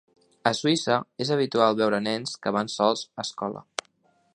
A 0.51 0.53
Suïssa, 0.59 0.95
és 1.25 1.33
habitual 1.35 1.79
veure 1.83 2.01
nens 2.09 2.35
que 2.47 2.55
van 2.59 2.73
sols 2.79 3.05
a 3.19 3.31
escola. 3.31 3.67